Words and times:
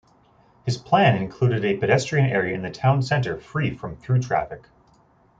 His 0.65 0.77
plan 0.79 1.21
included 1.21 1.63
a 1.63 1.77
pedestrian 1.77 2.25
area 2.27 2.55
in 2.55 2.63
the 2.63 2.71
town 2.71 3.03
centre 3.03 3.39
free 3.39 3.77
from 3.77 3.97
through 3.97 4.21
traffic. 4.23 4.67